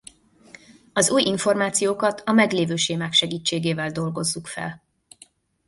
Az 0.93 1.11
új 1.11 1.21
információkat 1.23 2.21
a 2.25 2.31
meglévő 2.31 2.75
sémák 2.75 3.13
segítségével 3.13 3.91
dolgozzuk 3.91 4.47
fel. 4.47 4.83